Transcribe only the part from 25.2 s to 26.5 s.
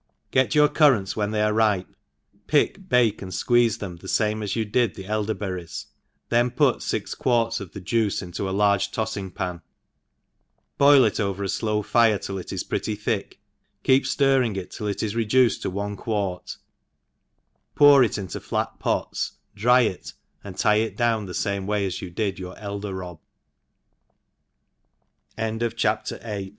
wa